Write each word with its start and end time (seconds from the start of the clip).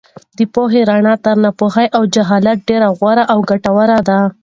د 0.37 0.39
پوهې 0.53 0.81
رڼا 0.89 1.13
تر 1.25 1.35
ناپوهۍ 1.43 1.87
او 1.97 2.01
جهالت 2.13 2.57
ډېره 2.69 2.87
غوره 2.97 3.23
او 3.33 3.39
ګټوره 3.49 3.97
ده. 4.07 4.19